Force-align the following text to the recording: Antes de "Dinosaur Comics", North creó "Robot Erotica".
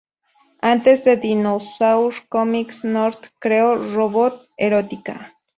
Antes 0.63 1.03
de 1.03 1.15
"Dinosaur 1.15 2.15
Comics", 2.27 2.83
North 2.83 3.27
creó 3.37 3.75
"Robot 3.93 4.49
Erotica". 4.57 5.35